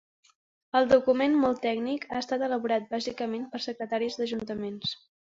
[0.77, 4.97] El document, molt tècnic, ha estat elaborat, bàsicament, per secretaris d’ajuntaments.